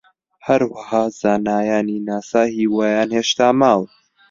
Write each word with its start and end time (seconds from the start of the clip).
هەروەها 0.47 1.03
زانایانی 1.19 1.99
ناسا 2.07 2.43
هیوایان 2.57 3.09
هێشتا 3.17 3.47
ماوە 3.61 3.87